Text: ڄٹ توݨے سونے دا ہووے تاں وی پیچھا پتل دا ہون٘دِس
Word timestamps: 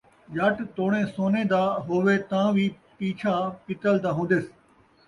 ڄٹ 0.35 0.57
توݨے 0.75 1.01
سونے 1.15 1.43
دا 1.51 1.63
ہووے 1.85 2.15
تاں 2.29 2.47
وی 2.55 2.65
پیچھا 2.97 3.35
پتل 3.65 3.95
دا 4.03 4.11
ہون٘دِس 4.17 4.45